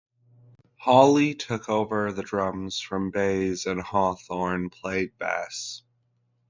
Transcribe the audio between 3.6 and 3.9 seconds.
and